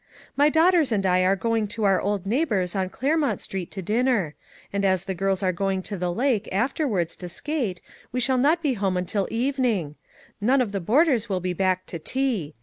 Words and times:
My 0.35 0.49
daughters 0.49 0.91
and 0.91 1.05
I 1.05 1.19
are 1.21 1.35
going 1.35 1.67
to 1.67 1.83
our 1.83 2.01
old 2.01 2.25
neighbor's 2.25 2.73
on 2.75 2.89
Claremont 2.89 3.39
street 3.39 3.69
to 3.69 3.83
dinner; 3.83 4.33
and, 4.73 4.83
as 4.83 5.05
the 5.05 5.13
girls 5.13 5.43
are 5.43 5.51
going 5.51 5.83
to 5.83 5.95
the 5.95 6.11
lake, 6.11 6.49
after 6.51 6.87
wards, 6.87 7.15
to 7.17 7.29
skate, 7.29 7.81
we 8.11 8.19
shall 8.19 8.39
not 8.39 8.63
be 8.63 8.71
at 8.71 8.77
home 8.77 8.97
until 8.97 9.27
evening. 9.29 9.93
None 10.41 10.59
of 10.59 10.71
the 10.71 10.81
boarders 10.81 11.29
will 11.29 11.39
be 11.39 11.53
back 11.53 11.85
to 11.85 11.99
tea. 11.99 12.55